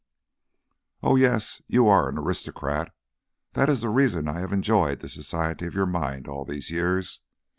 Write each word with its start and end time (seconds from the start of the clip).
"Oh, 1.03 1.15
yes, 1.15 1.61
you 1.67 1.87
are 1.87 2.09
an 2.09 2.17
aristocrat. 2.17 2.91
That 3.53 3.69
is 3.69 3.81
the 3.81 3.89
reason 3.89 4.27
I 4.27 4.39
have 4.39 4.51
enjoyed 4.51 4.99
the 5.01 5.09
society 5.09 5.67
of 5.67 5.75
your 5.75 5.85
mind 5.85 6.27
all 6.27 6.43
these 6.43 6.71
years. 6.71 7.19